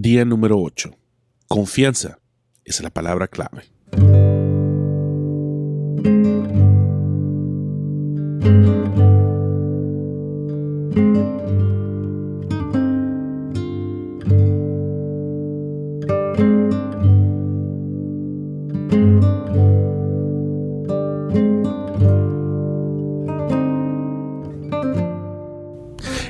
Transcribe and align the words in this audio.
Día 0.00 0.24
número 0.24 0.60
8. 0.60 0.96
Confianza 1.48 2.20
es 2.64 2.80
la 2.80 2.90
palabra 2.90 3.26
clave. 3.26 3.64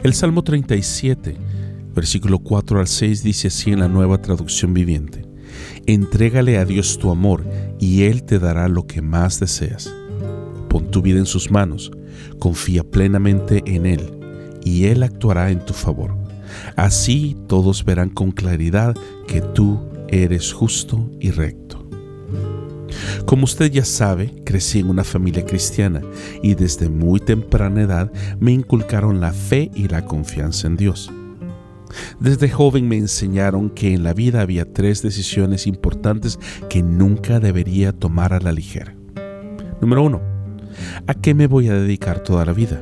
El 0.02 0.14
Salmo 0.14 0.42
37 0.42 1.36
Versículo 1.98 2.38
4 2.38 2.78
al 2.78 2.86
6 2.86 3.24
dice 3.24 3.48
así 3.48 3.72
en 3.72 3.80
la 3.80 3.88
nueva 3.88 4.22
traducción 4.22 4.72
viviente. 4.72 5.24
Entrégale 5.84 6.56
a 6.56 6.64
Dios 6.64 6.96
tu 6.96 7.10
amor 7.10 7.44
y 7.80 8.04
Él 8.04 8.22
te 8.22 8.38
dará 8.38 8.68
lo 8.68 8.86
que 8.86 9.02
más 9.02 9.40
deseas. 9.40 9.92
Pon 10.68 10.92
tu 10.92 11.02
vida 11.02 11.18
en 11.18 11.26
sus 11.26 11.50
manos, 11.50 11.90
confía 12.38 12.84
plenamente 12.84 13.64
en 13.66 13.84
Él 13.84 14.16
y 14.64 14.84
Él 14.84 15.02
actuará 15.02 15.50
en 15.50 15.58
tu 15.58 15.74
favor. 15.74 16.14
Así 16.76 17.36
todos 17.48 17.84
verán 17.84 18.10
con 18.10 18.30
claridad 18.30 18.94
que 19.26 19.40
tú 19.40 19.80
eres 20.06 20.52
justo 20.52 21.10
y 21.18 21.32
recto. 21.32 21.84
Como 23.26 23.42
usted 23.42 23.72
ya 23.72 23.84
sabe, 23.84 24.36
crecí 24.44 24.78
en 24.78 24.88
una 24.88 25.02
familia 25.02 25.44
cristiana 25.44 26.00
y 26.44 26.54
desde 26.54 26.88
muy 26.88 27.18
temprana 27.18 27.82
edad 27.82 28.12
me 28.38 28.52
inculcaron 28.52 29.18
la 29.18 29.32
fe 29.32 29.72
y 29.74 29.88
la 29.88 30.04
confianza 30.04 30.68
en 30.68 30.76
Dios. 30.76 31.10
Desde 32.20 32.48
joven 32.48 32.88
me 32.88 32.96
enseñaron 32.96 33.70
que 33.70 33.94
en 33.94 34.02
la 34.02 34.14
vida 34.14 34.40
había 34.40 34.72
tres 34.72 35.02
decisiones 35.02 35.66
importantes 35.66 36.38
que 36.68 36.82
nunca 36.82 37.40
debería 37.40 37.92
tomar 37.92 38.32
a 38.32 38.40
la 38.40 38.52
ligera. 38.52 38.94
Número 39.80 40.02
uno, 40.02 40.20
¿a 41.06 41.14
qué 41.14 41.34
me 41.34 41.46
voy 41.46 41.68
a 41.68 41.74
dedicar 41.74 42.20
toda 42.20 42.44
la 42.44 42.52
vida? 42.52 42.80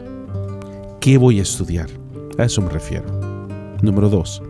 ¿Qué 1.00 1.18
voy 1.18 1.38
a 1.38 1.42
estudiar? 1.42 1.88
A 2.38 2.44
eso 2.44 2.62
me 2.62 2.70
refiero. 2.70 3.04
Número 3.82 4.08
dos, 4.08 4.42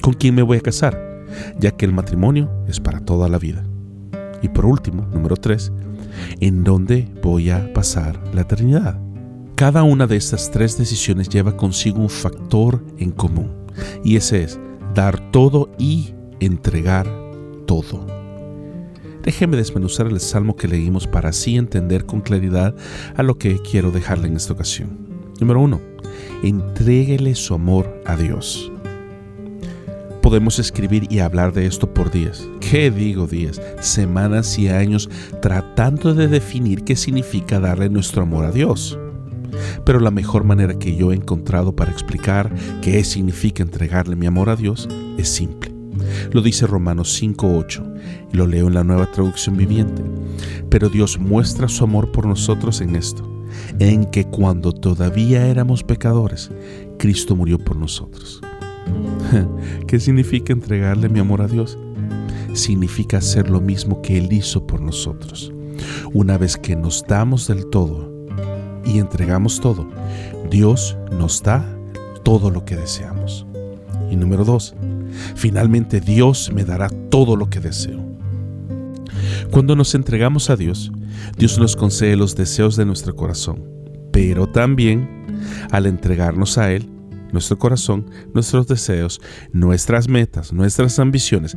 ¿con 0.00 0.14
quién 0.14 0.34
me 0.34 0.42
voy 0.42 0.58
a 0.58 0.62
casar? 0.62 1.26
Ya 1.58 1.72
que 1.72 1.84
el 1.84 1.92
matrimonio 1.92 2.50
es 2.68 2.80
para 2.80 3.00
toda 3.00 3.28
la 3.28 3.38
vida. 3.38 3.64
Y 4.42 4.48
por 4.48 4.66
último, 4.66 5.06
número 5.12 5.36
tres, 5.36 5.72
¿en 6.40 6.64
dónde 6.64 7.08
voy 7.22 7.50
a 7.50 7.72
pasar 7.72 8.20
la 8.34 8.42
eternidad? 8.42 8.98
Cada 9.54 9.82
una 9.82 10.06
de 10.06 10.16
estas 10.16 10.50
tres 10.50 10.78
decisiones 10.78 11.28
lleva 11.28 11.56
consigo 11.56 12.00
un 12.00 12.10
factor 12.10 12.84
en 12.98 13.12
común 13.12 13.61
y 14.04 14.16
ese 14.16 14.44
es 14.44 14.60
dar 14.94 15.30
todo 15.30 15.70
y 15.78 16.14
entregar 16.40 17.06
todo. 17.66 18.06
Déjeme 19.22 19.56
desmenuzar 19.56 20.06
el 20.08 20.18
salmo 20.20 20.56
que 20.56 20.68
leímos 20.68 21.06
para 21.06 21.28
así 21.28 21.56
entender 21.56 22.06
con 22.06 22.20
claridad 22.20 22.74
a 23.14 23.22
lo 23.22 23.38
que 23.38 23.58
quiero 23.60 23.90
dejarle 23.90 24.28
en 24.28 24.36
esta 24.36 24.52
ocasión. 24.52 24.98
Número 25.40 25.60
uno, 25.60 25.80
entréguele 26.42 27.34
su 27.34 27.54
amor 27.54 28.02
a 28.04 28.16
Dios. 28.16 28.70
Podemos 30.22 30.58
escribir 30.58 31.06
y 31.10 31.18
hablar 31.18 31.52
de 31.52 31.66
esto 31.66 31.92
por 31.92 32.10
días. 32.10 32.48
¿Qué 32.60 32.90
digo 32.90 33.26
días? 33.26 33.60
Semanas 33.80 34.58
y 34.58 34.68
años 34.68 35.10
tratando 35.40 36.14
de 36.14 36.28
definir 36.28 36.84
qué 36.84 36.94
significa 36.94 37.58
darle 37.58 37.90
nuestro 37.90 38.22
amor 38.22 38.44
a 38.44 38.52
Dios. 38.52 38.98
Pero 39.84 40.00
la 40.00 40.10
mejor 40.10 40.44
manera 40.44 40.78
que 40.78 40.96
yo 40.96 41.12
he 41.12 41.16
encontrado 41.16 41.74
para 41.74 41.92
explicar 41.92 42.52
qué 42.80 43.02
significa 43.04 43.62
entregarle 43.62 44.16
mi 44.16 44.26
amor 44.26 44.50
a 44.50 44.56
Dios 44.56 44.88
es 45.18 45.28
simple. 45.28 45.72
Lo 46.32 46.42
dice 46.42 46.66
Romanos 46.66 47.20
5.8 47.20 48.30
y 48.32 48.36
lo 48.36 48.46
leo 48.46 48.68
en 48.68 48.74
la 48.74 48.84
nueva 48.84 49.10
traducción 49.10 49.56
viviente. 49.56 50.02
Pero 50.68 50.88
Dios 50.88 51.18
muestra 51.18 51.68
su 51.68 51.84
amor 51.84 52.12
por 52.12 52.26
nosotros 52.26 52.80
en 52.80 52.96
esto, 52.96 53.28
en 53.78 54.06
que 54.06 54.24
cuando 54.24 54.72
todavía 54.72 55.46
éramos 55.46 55.82
pecadores, 55.82 56.50
Cristo 56.98 57.36
murió 57.36 57.58
por 57.58 57.76
nosotros. 57.76 58.40
¿Qué 59.86 60.00
significa 60.00 60.52
entregarle 60.52 61.08
mi 61.08 61.20
amor 61.20 61.42
a 61.42 61.48
Dios? 61.48 61.78
Significa 62.54 63.18
hacer 63.18 63.50
lo 63.50 63.60
mismo 63.60 64.02
que 64.02 64.18
Él 64.18 64.32
hizo 64.32 64.66
por 64.66 64.80
nosotros. 64.80 65.52
Una 66.12 66.38
vez 66.38 66.56
que 66.56 66.76
nos 66.76 67.04
damos 67.06 67.48
del 67.48 67.66
todo 67.70 68.11
y 68.84 68.98
entregamos 68.98 69.60
todo, 69.60 69.88
Dios 70.50 70.96
nos 71.10 71.42
da 71.42 71.64
todo 72.22 72.50
lo 72.50 72.64
que 72.64 72.76
deseamos. 72.76 73.46
Y 74.10 74.16
número 74.16 74.44
dos, 74.44 74.74
finalmente 75.34 76.00
Dios 76.00 76.50
me 76.52 76.64
dará 76.64 76.88
todo 77.10 77.36
lo 77.36 77.48
que 77.48 77.60
deseo. 77.60 78.00
Cuando 79.50 79.76
nos 79.76 79.94
entregamos 79.94 80.50
a 80.50 80.56
Dios, 80.56 80.92
Dios 81.36 81.58
nos 81.58 81.76
concede 81.76 82.16
los 82.16 82.34
deseos 82.34 82.76
de 82.76 82.84
nuestro 82.84 83.14
corazón, 83.16 83.64
pero 84.10 84.46
también 84.46 85.26
al 85.70 85.86
entregarnos 85.86 86.58
a 86.58 86.72
Él, 86.72 86.88
nuestro 87.32 87.58
corazón, 87.58 88.06
nuestros 88.34 88.68
deseos, 88.68 89.20
nuestras 89.52 90.08
metas, 90.08 90.52
nuestras 90.52 90.98
ambiciones, 90.98 91.56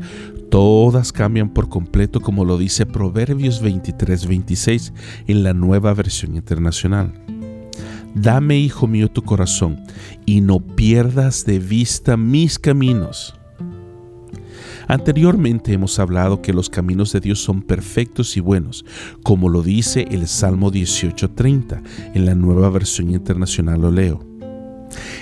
todas 0.50 1.12
cambian 1.12 1.54
por 1.54 1.70
completo 1.70 2.22
como 2.22 2.46
lo 2.46 2.58
dice 2.58 2.86
Proverbios 2.86 3.62
23, 3.62 4.28
26 4.28 4.94
en 5.28 5.44
la 5.44 5.54
nueva 5.54 5.94
versión 5.94 6.36
internacional. 6.36 7.14
Dame, 8.16 8.58
hijo 8.58 8.88
mío, 8.88 9.10
tu 9.12 9.24
corazón 9.24 9.84
y 10.26 10.40
no 10.40 10.60
pierdas 10.60 11.46
de 11.46 11.60
vista 11.60 12.16
mis 12.16 12.58
caminos. 12.58 13.36
Anteriormente 14.88 15.74
hemos 15.74 16.00
hablado 16.00 16.42
que 16.42 16.54
los 16.54 16.70
caminos 16.70 17.12
de 17.12 17.20
Dios 17.20 17.40
son 17.40 17.62
perfectos 17.62 18.38
y 18.38 18.40
buenos, 18.40 18.86
como 19.24 19.50
lo 19.50 19.64
dice 19.64 20.08
el 20.12 20.28
Salmo 20.28 20.72
18:30, 20.72 21.82
en 22.14 22.26
la 22.26 22.36
nueva 22.36 22.70
versión 22.70 23.12
internacional 23.12 23.82
lo 23.82 23.92
leo. 23.92 24.35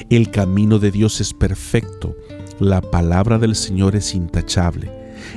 El 0.09 0.31
camino 0.31 0.79
de 0.79 0.91
Dios 0.91 1.21
es 1.21 1.33
perfecto, 1.33 2.15
la 2.59 2.81
palabra 2.81 3.39
del 3.39 3.55
Señor 3.55 3.95
es 3.95 4.13
intachable, 4.15 4.91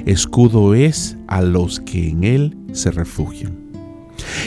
escudo 0.05 0.75
es 0.75 1.17
a 1.29 1.43
los 1.43 1.81
que 1.81 2.09
en 2.09 2.25
Él 2.25 2.57
se 2.73 2.91
refugian. 2.91 3.67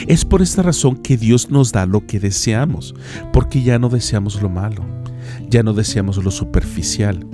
Es 0.06 0.24
por 0.24 0.42
esta 0.42 0.62
razón 0.62 0.96
que 0.96 1.16
Dios 1.16 1.50
nos 1.50 1.72
da 1.72 1.86
lo 1.86 2.06
que 2.06 2.20
deseamos, 2.20 2.94
porque 3.32 3.62
ya 3.62 3.78
no 3.78 3.88
deseamos 3.88 4.40
lo 4.42 4.48
malo, 4.48 4.84
ya 5.48 5.62
no 5.62 5.72
deseamos 5.72 6.22
lo 6.22 6.30
superficial, 6.30 7.26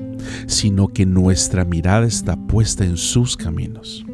sino 0.46 0.88
que 0.88 1.06
nuestra 1.06 1.64
mirada 1.64 2.06
está 2.06 2.36
puesta 2.36 2.84
en 2.84 2.96
sus 2.96 3.36
caminos. 3.36 4.04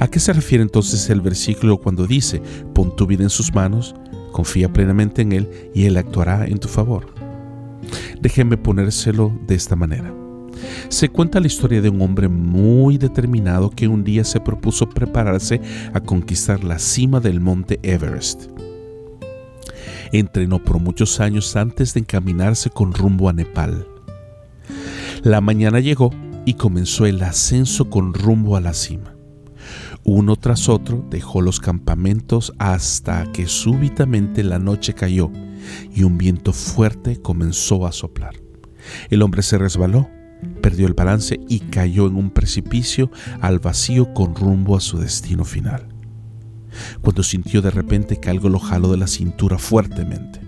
¿A 0.00 0.06
qué 0.08 0.20
se 0.20 0.32
refiere 0.32 0.62
entonces 0.62 1.08
el 1.10 1.20
versículo 1.20 1.78
cuando 1.78 2.06
dice, 2.06 2.40
pon 2.72 2.94
tu 2.94 3.06
vida 3.06 3.24
en 3.24 3.30
sus 3.30 3.52
manos, 3.52 3.94
confía 4.38 4.72
plenamente 4.72 5.22
en 5.22 5.32
Él 5.32 5.48
y 5.74 5.86
Él 5.86 5.96
actuará 5.96 6.46
en 6.46 6.60
tu 6.60 6.68
favor? 6.68 7.12
Déjenme 8.22 8.56
ponérselo 8.56 9.36
de 9.48 9.56
esta 9.56 9.74
manera. 9.74 10.14
Se 10.90 11.08
cuenta 11.08 11.40
la 11.40 11.48
historia 11.48 11.82
de 11.82 11.88
un 11.88 12.00
hombre 12.02 12.28
muy 12.28 12.98
determinado 12.98 13.68
que 13.68 13.88
un 13.88 14.04
día 14.04 14.22
se 14.22 14.38
propuso 14.38 14.88
prepararse 14.88 15.60
a 15.92 15.98
conquistar 15.98 16.62
la 16.62 16.78
cima 16.78 17.18
del 17.18 17.40
monte 17.40 17.80
Everest. 17.82 18.44
Entrenó 20.12 20.62
por 20.62 20.78
muchos 20.78 21.18
años 21.18 21.56
antes 21.56 21.94
de 21.94 22.00
encaminarse 22.00 22.70
con 22.70 22.94
rumbo 22.94 23.28
a 23.28 23.32
Nepal. 23.32 23.88
La 25.24 25.40
mañana 25.40 25.80
llegó 25.80 26.12
y 26.44 26.54
comenzó 26.54 27.06
el 27.06 27.20
ascenso 27.24 27.90
con 27.90 28.14
rumbo 28.14 28.56
a 28.56 28.60
la 28.60 28.72
cima. 28.72 29.17
Uno 30.04 30.36
tras 30.36 30.68
otro 30.68 31.04
dejó 31.10 31.42
los 31.42 31.60
campamentos 31.60 32.52
hasta 32.58 33.30
que 33.32 33.46
súbitamente 33.46 34.42
la 34.42 34.58
noche 34.58 34.94
cayó 34.94 35.30
y 35.94 36.02
un 36.02 36.18
viento 36.18 36.52
fuerte 36.52 37.20
comenzó 37.20 37.86
a 37.86 37.92
soplar. 37.92 38.34
El 39.10 39.22
hombre 39.22 39.42
se 39.42 39.58
resbaló 39.58 40.08
perdió 40.60 40.86
el 40.86 40.94
balance 40.94 41.40
y 41.48 41.60
cayó 41.60 42.06
en 42.06 42.16
un 42.16 42.30
precipicio 42.30 43.10
al 43.40 43.58
vacío 43.58 44.12
con 44.14 44.34
rumbo 44.34 44.76
a 44.76 44.80
su 44.80 44.98
destino 44.98 45.44
final. 45.44 45.88
Cuando 47.00 47.22
sintió 47.22 47.62
de 47.62 47.70
repente 47.70 48.18
que 48.18 48.30
algo 48.30 48.48
lo 48.48 48.58
jaló 48.58 48.90
de 48.90 48.98
la 48.98 49.06
cintura 49.06 49.58
fuertemente. 49.58 50.40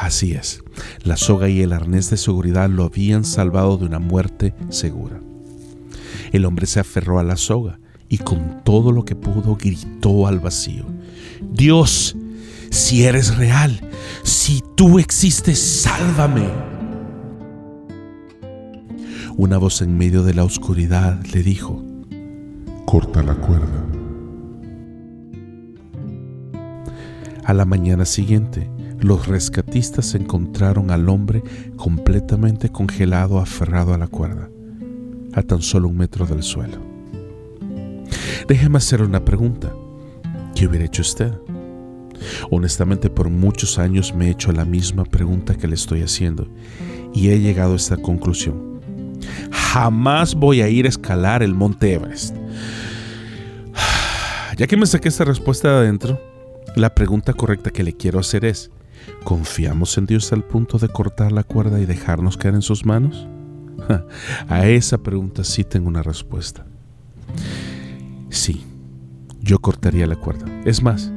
Así 0.00 0.32
es, 0.32 0.62
la 1.02 1.16
soga 1.16 1.48
y 1.48 1.62
el 1.62 1.72
arnés 1.72 2.10
de 2.10 2.16
seguridad 2.16 2.68
lo 2.68 2.84
habían 2.84 3.24
salvado 3.24 3.78
de 3.78 3.86
una 3.86 3.98
muerte 3.98 4.54
segura. 4.68 5.20
El 6.32 6.44
hombre 6.44 6.66
se 6.66 6.80
aferró 6.80 7.18
a 7.18 7.24
la 7.24 7.36
soga 7.36 7.80
y 8.08 8.18
con 8.18 8.62
todo 8.64 8.92
lo 8.92 9.04
que 9.04 9.16
pudo 9.16 9.56
gritó 9.56 10.26
al 10.26 10.40
vacío, 10.40 10.84
Dios, 11.52 12.16
si 12.70 13.04
eres 13.04 13.36
real, 13.36 13.80
si 14.22 14.62
tú 14.74 14.98
existes, 14.98 15.58
sálvame. 15.58 16.48
Una 19.36 19.58
voz 19.58 19.82
en 19.82 19.98
medio 19.98 20.22
de 20.22 20.34
la 20.34 20.44
oscuridad 20.44 21.22
le 21.32 21.42
dijo, 21.42 21.82
Corta 22.86 23.22
la 23.22 23.34
cuerda. 23.34 23.84
A 27.44 27.52
la 27.52 27.64
mañana 27.64 28.04
siguiente, 28.04 28.70
los 29.00 29.26
rescatistas 29.26 30.14
encontraron 30.14 30.90
al 30.90 31.08
hombre 31.08 31.42
completamente 31.76 32.70
congelado, 32.70 33.38
aferrado 33.38 33.92
a 33.92 33.98
la 33.98 34.08
cuerda, 34.08 34.48
a 35.34 35.42
tan 35.42 35.62
solo 35.62 35.88
un 35.88 35.96
metro 35.96 36.26
del 36.26 36.42
suelo. 36.42 36.95
Déjeme 38.48 38.78
hacer 38.78 39.02
una 39.02 39.24
pregunta. 39.24 39.72
¿Qué 40.54 40.66
hubiera 40.66 40.84
hecho 40.84 41.02
usted? 41.02 41.32
Honestamente, 42.50 43.10
por 43.10 43.28
muchos 43.28 43.78
años 43.78 44.14
me 44.14 44.26
he 44.26 44.30
hecho 44.30 44.52
la 44.52 44.64
misma 44.64 45.04
pregunta 45.04 45.56
que 45.56 45.68
le 45.68 45.74
estoy 45.74 46.02
haciendo 46.02 46.48
y 47.14 47.30
he 47.30 47.40
llegado 47.40 47.74
a 47.74 47.76
esta 47.76 47.96
conclusión. 47.96 48.80
Jamás 49.50 50.34
voy 50.34 50.62
a 50.62 50.68
ir 50.68 50.86
a 50.86 50.88
escalar 50.88 51.42
el 51.42 51.54
monte 51.54 51.94
Everest. 51.94 52.34
Ya 54.56 54.66
que 54.66 54.78
me 54.78 54.86
saqué 54.86 55.08
esta 55.08 55.24
respuesta 55.24 55.68
de 55.68 55.76
adentro, 55.76 56.18
la 56.76 56.94
pregunta 56.94 57.34
correcta 57.34 57.70
que 57.70 57.82
le 57.82 57.92
quiero 57.92 58.18
hacer 58.18 58.46
es, 58.46 58.70
¿confiamos 59.22 59.98
en 59.98 60.06
Dios 60.06 60.32
al 60.32 60.44
punto 60.44 60.78
de 60.78 60.88
cortar 60.88 61.30
la 61.30 61.42
cuerda 61.42 61.78
y 61.78 61.84
dejarnos 61.84 62.38
caer 62.38 62.54
en 62.54 62.62
sus 62.62 62.86
manos? 62.86 63.28
A 64.48 64.66
esa 64.66 64.96
pregunta 64.96 65.44
sí 65.44 65.62
tengo 65.62 65.88
una 65.88 66.02
respuesta. 66.02 66.64
Sí, 68.36 68.60
yo 69.40 69.60
cortaría 69.60 70.06
la 70.06 70.16
cuerda. 70.16 70.44
Es 70.66 70.82
más, 70.82 71.10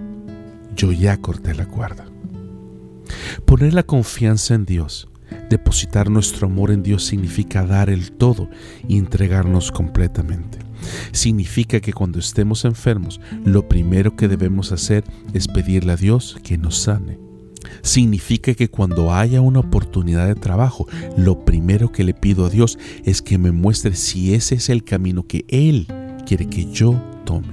yo 0.73 0.93
ya 0.93 1.17
corté 1.17 1.53
la 1.53 1.67
cuerda. 1.67 2.05
Poner 3.45 3.73
la 3.73 3.83
confianza 3.83 4.55
en 4.55 4.65
Dios, 4.65 5.09
depositar 5.49 6.09
nuestro 6.09 6.47
amor 6.47 6.71
en 6.71 6.81
Dios 6.81 7.03
significa 7.03 7.65
dar 7.65 7.89
el 7.89 8.13
todo 8.13 8.49
y 8.87 8.97
entregarnos 8.97 9.69
completamente. 9.73 10.59
Significa 11.11 11.81
que 11.81 11.91
cuando 11.91 12.19
estemos 12.19 12.63
enfermos, 12.63 13.19
lo 13.43 13.67
primero 13.67 14.15
que 14.15 14.29
debemos 14.29 14.71
hacer 14.71 15.03
es 15.33 15.49
pedirle 15.49 15.91
a 15.91 15.97
Dios 15.97 16.37
que 16.41 16.57
nos 16.57 16.77
sane. 16.77 17.19
Significa 17.81 18.53
que 18.53 18.69
cuando 18.69 19.13
haya 19.13 19.41
una 19.41 19.59
oportunidad 19.59 20.25
de 20.25 20.35
trabajo, 20.35 20.87
lo 21.17 21.43
primero 21.43 21.91
que 21.91 22.05
le 22.05 22.13
pido 22.13 22.45
a 22.45 22.49
Dios 22.49 22.79
es 23.03 23.21
que 23.21 23.37
me 23.37 23.51
muestre 23.51 23.93
si 23.95 24.33
ese 24.33 24.55
es 24.55 24.69
el 24.69 24.85
camino 24.85 25.27
que 25.27 25.43
Él 25.49 25.85
quiere 26.29 26.47
que 26.47 26.71
yo 26.71 26.93
tome. 27.25 27.47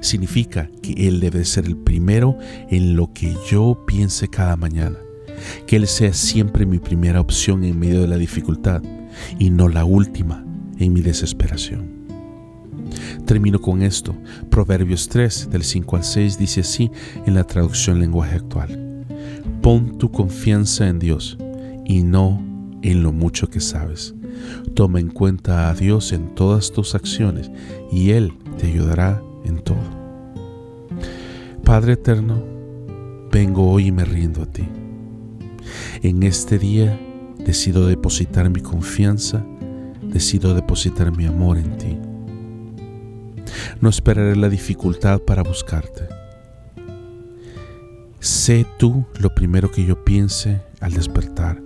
Significa 0.00 0.68
que 0.82 1.06
Él 1.06 1.20
debe 1.20 1.44
ser 1.44 1.66
el 1.66 1.76
primero 1.76 2.36
en 2.68 2.96
lo 2.96 3.12
que 3.12 3.36
yo 3.48 3.84
piense 3.86 4.26
cada 4.26 4.56
mañana. 4.56 4.98
Que 5.68 5.76
Él 5.76 5.86
sea 5.86 6.12
siempre 6.12 6.66
mi 6.66 6.80
primera 6.80 7.20
opción 7.20 7.62
en 7.62 7.78
medio 7.78 8.00
de 8.00 8.08
la 8.08 8.16
dificultad 8.16 8.82
y 9.38 9.50
no 9.50 9.68
la 9.68 9.84
última 9.84 10.44
en 10.78 10.92
mi 10.92 11.00
desesperación. 11.00 11.92
Termino 13.24 13.60
con 13.60 13.82
esto. 13.82 14.16
Proverbios 14.50 15.08
3, 15.08 15.50
del 15.52 15.62
5 15.62 15.96
al 15.96 16.02
6, 16.02 16.38
dice 16.38 16.62
así 16.62 16.90
en 17.24 17.34
la 17.34 17.44
traducción 17.44 18.00
lenguaje 18.00 18.34
actual. 18.34 19.06
Pon 19.62 19.96
tu 19.96 20.10
confianza 20.10 20.88
en 20.88 20.98
Dios 20.98 21.38
y 21.84 22.02
no 22.02 22.42
en 22.82 23.04
lo 23.04 23.12
mucho 23.12 23.48
que 23.48 23.60
sabes. 23.60 24.12
Toma 24.74 25.00
en 25.00 25.08
cuenta 25.08 25.68
a 25.68 25.74
Dios 25.74 26.12
en 26.12 26.34
todas 26.34 26.72
tus 26.72 26.94
acciones 26.94 27.50
y 27.90 28.10
Él 28.10 28.34
te 28.58 28.66
ayudará 28.66 29.22
en 29.44 29.58
todo. 29.58 30.02
Padre 31.64 31.94
eterno, 31.94 32.42
vengo 33.30 33.70
hoy 33.70 33.86
y 33.88 33.92
me 33.92 34.04
rindo 34.04 34.42
a 34.42 34.46
ti. 34.46 34.68
En 36.02 36.22
este 36.22 36.58
día 36.58 36.98
decido 37.38 37.86
depositar 37.86 38.50
mi 38.50 38.60
confianza, 38.60 39.44
decido 40.02 40.54
depositar 40.54 41.16
mi 41.16 41.26
amor 41.26 41.58
en 41.58 41.78
ti. 41.78 41.98
No 43.80 43.88
esperaré 43.88 44.36
la 44.36 44.48
dificultad 44.48 45.20
para 45.20 45.42
buscarte. 45.42 46.08
Sé 48.20 48.66
tú 48.78 49.04
lo 49.18 49.34
primero 49.34 49.70
que 49.70 49.84
yo 49.84 50.04
piense 50.04 50.62
al 50.80 50.92
despertar. 50.92 51.60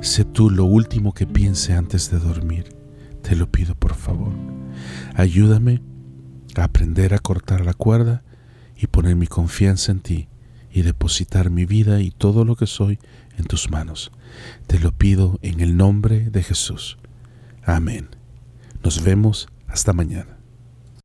Sé 0.00 0.24
tú 0.24 0.48
lo 0.48 0.64
último 0.64 1.12
que 1.12 1.26
piense 1.26 1.74
antes 1.74 2.10
de 2.10 2.18
dormir. 2.18 2.74
Te 3.22 3.36
lo 3.36 3.50
pido 3.50 3.74
por 3.74 3.94
favor. 3.94 4.32
Ayúdame 5.14 5.82
a 6.56 6.64
aprender 6.64 7.12
a 7.12 7.18
cortar 7.18 7.64
la 7.66 7.74
cuerda 7.74 8.22
y 8.76 8.86
poner 8.86 9.14
mi 9.14 9.26
confianza 9.26 9.92
en 9.92 10.00
ti 10.00 10.28
y 10.72 10.82
depositar 10.82 11.50
mi 11.50 11.66
vida 11.66 12.00
y 12.00 12.10
todo 12.10 12.46
lo 12.46 12.56
que 12.56 12.66
soy 12.66 12.98
en 13.36 13.44
tus 13.44 13.70
manos. 13.70 14.10
Te 14.66 14.78
lo 14.78 14.92
pido 14.92 15.38
en 15.42 15.60
el 15.60 15.76
nombre 15.76 16.30
de 16.30 16.42
Jesús. 16.42 16.96
Amén. 17.62 18.08
Nos 18.82 19.04
vemos 19.04 19.48
hasta 19.68 19.92
mañana. 19.92 20.39